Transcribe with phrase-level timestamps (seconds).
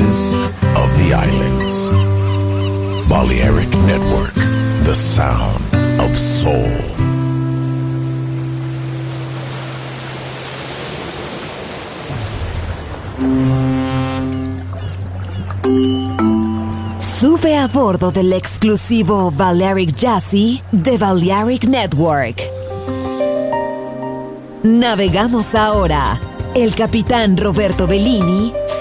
[0.00, 1.88] of the islands.
[3.08, 4.34] Balearic Network,
[4.82, 5.62] the sound
[6.00, 6.66] of soul.
[16.98, 22.42] Sube a bordo del exclusivo Balearic Jazzy de Balearic Network.
[24.64, 26.20] Navegamos ahora.
[26.56, 28.52] El capitán Roberto Bellini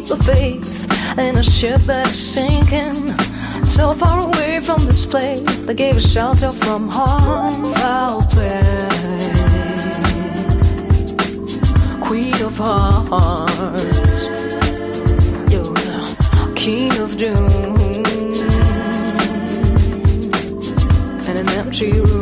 [0.00, 2.94] keep a faith in a ship that's sinking.
[3.64, 8.62] So far away from this place, that gave us shelter from harm, foul play.
[12.00, 14.24] Queen of hearts,
[15.52, 17.76] you're the king of doom,
[21.28, 22.19] and an empty room.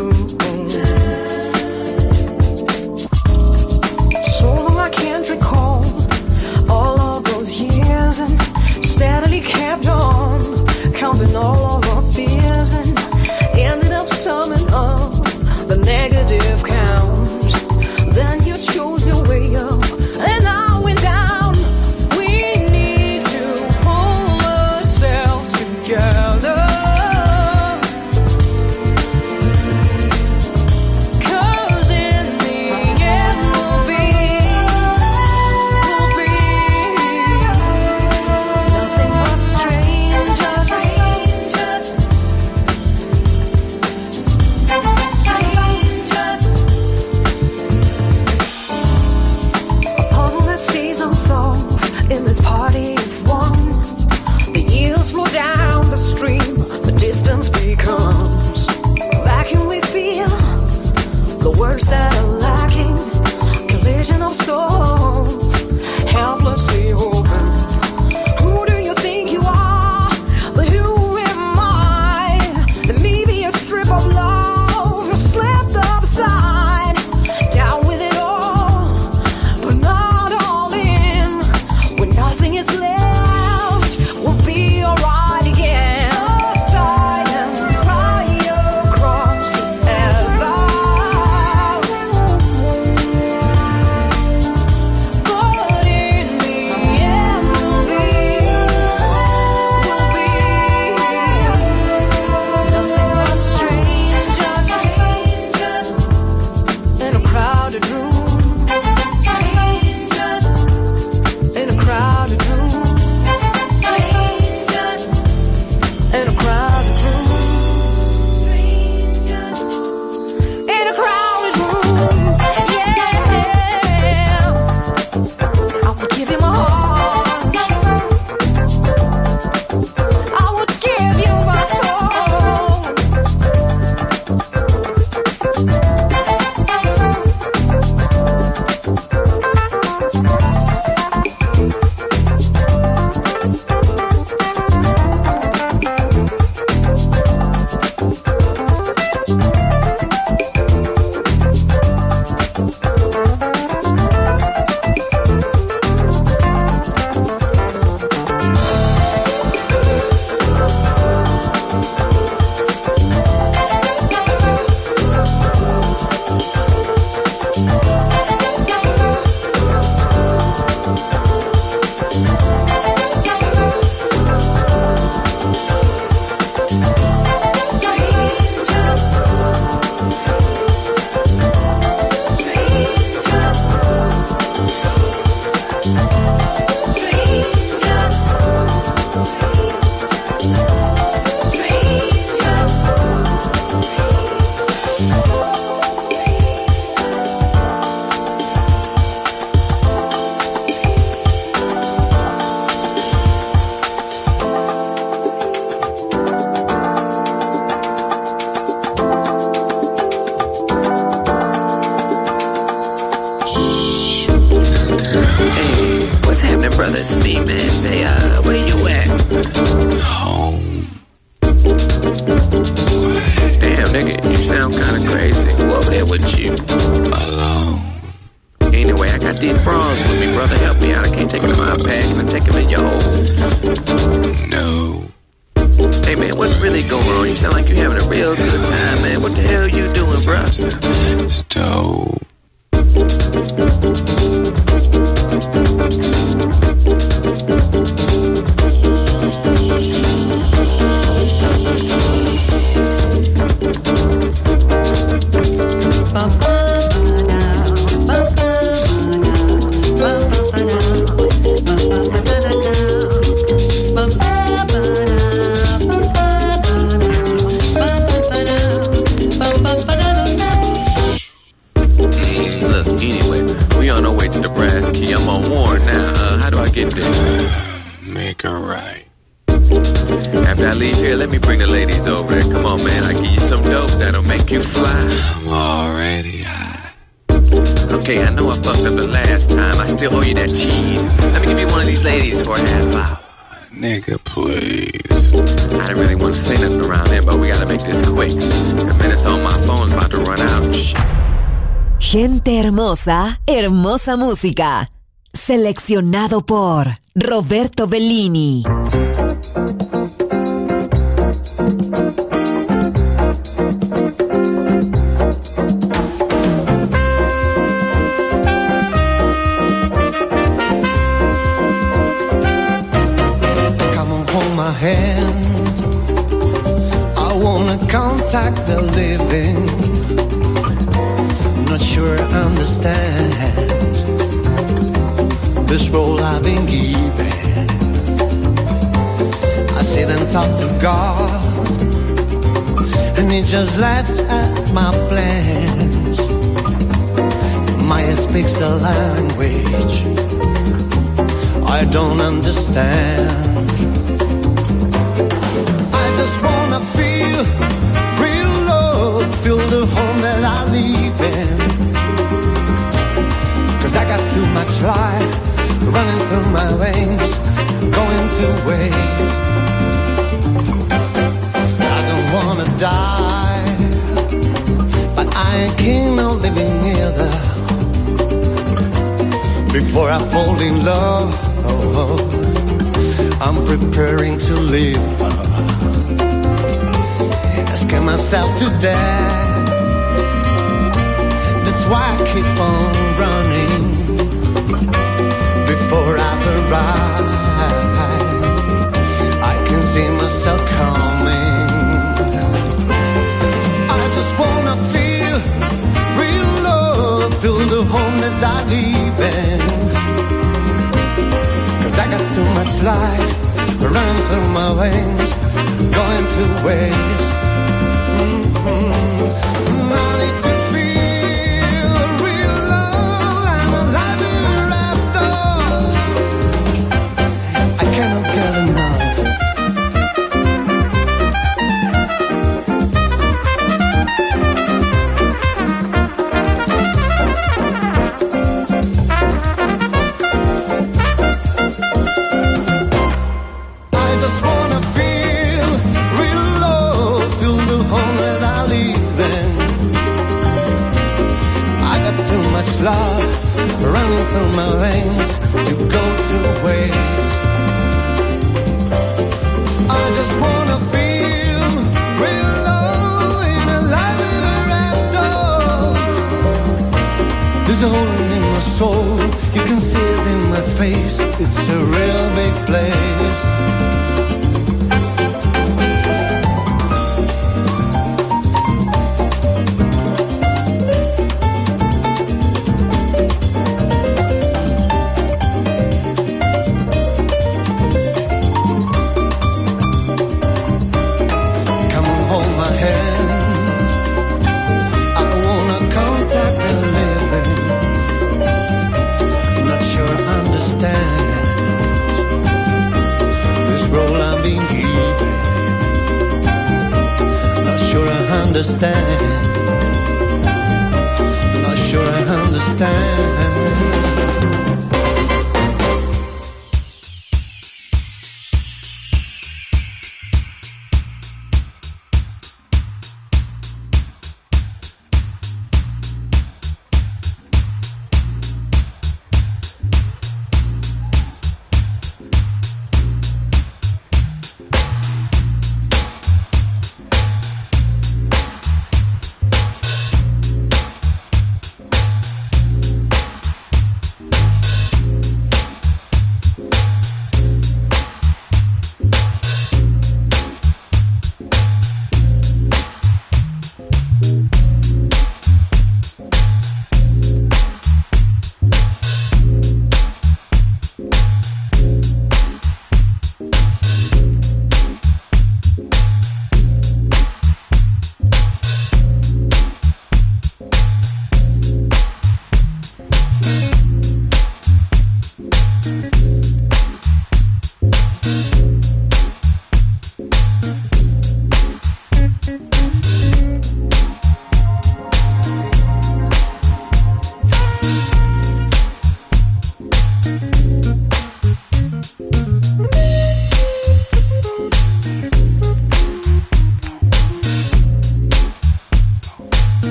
[304.16, 304.90] Música.
[305.32, 308.64] Seleccionado por Roberto Bellini.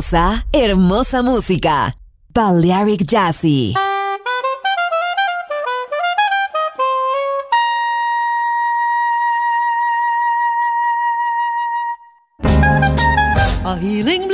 [0.00, 1.94] hermosa, hermosa música.
[2.32, 3.74] Balearic Jazzy.
[13.62, 14.29] A healing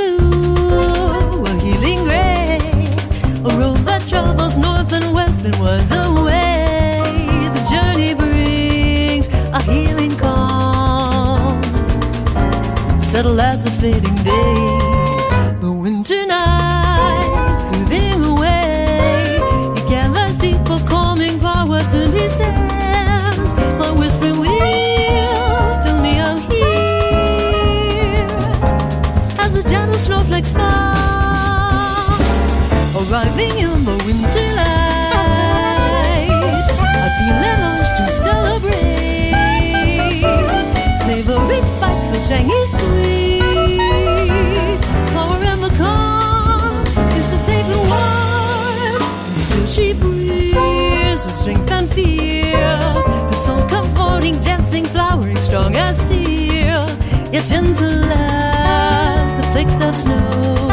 [51.27, 53.05] and strength and fears.
[53.07, 56.85] her soul comforting, dancing, flowering, strong as steel.
[57.31, 60.67] Yet gentle as the flakes of snow.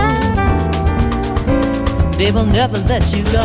[2.18, 3.44] They will never let you go.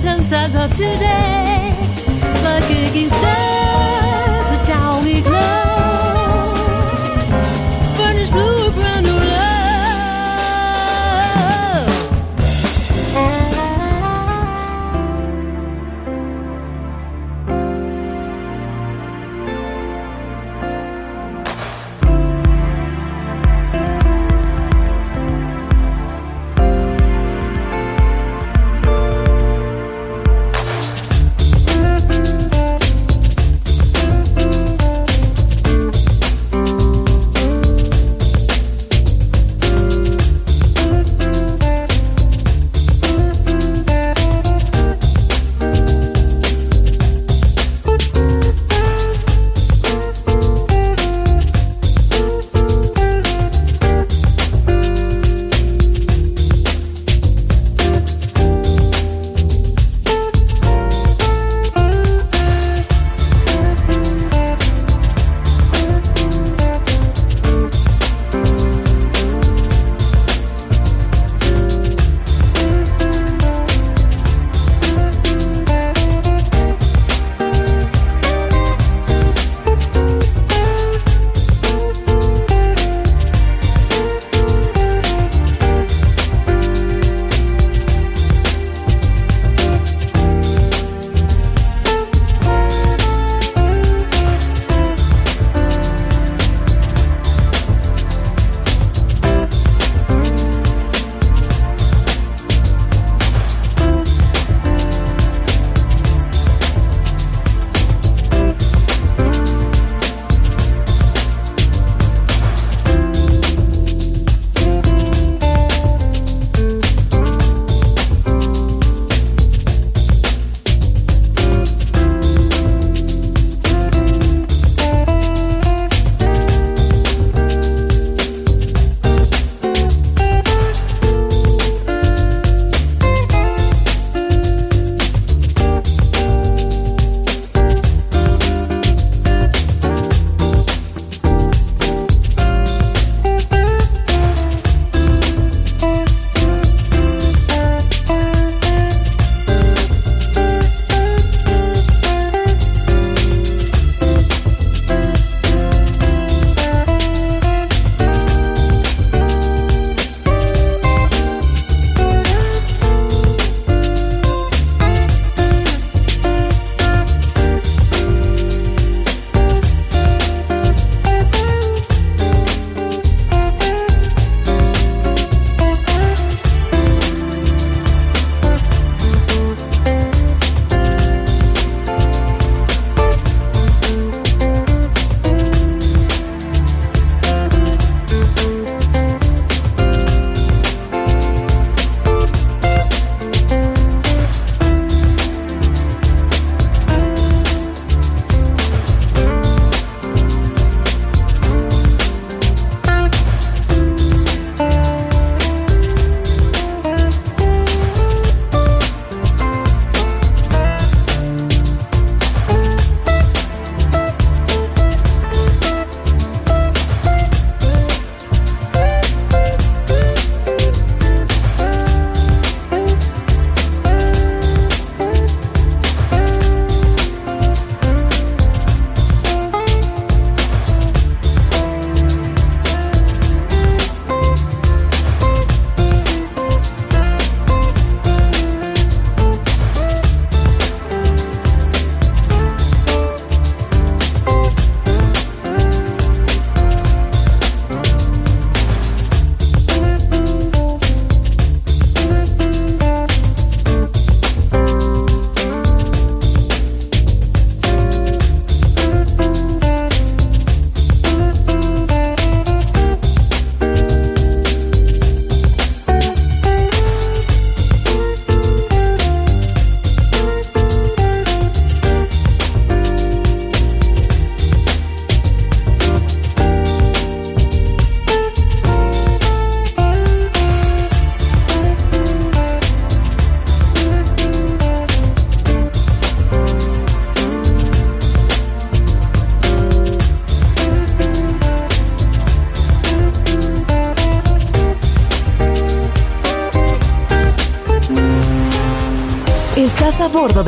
[0.00, 1.74] curtains as of today.
[2.42, 5.69] but kicking stars, a downy glow.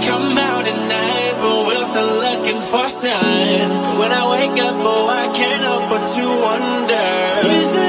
[0.00, 3.72] come out at night, but we're still looking for signs.
[3.98, 7.83] When I wake up, oh, I can't help but to wonder.